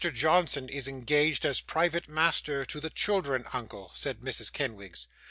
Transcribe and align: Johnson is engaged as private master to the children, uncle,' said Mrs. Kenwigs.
Johnson 0.11 0.67
is 0.67 0.87
engaged 0.87 1.45
as 1.45 1.61
private 1.61 2.09
master 2.09 2.65
to 2.65 2.79
the 2.79 2.89
children, 2.89 3.45
uncle,' 3.53 3.91
said 3.93 4.19
Mrs. 4.21 4.51
Kenwigs. 4.51 5.05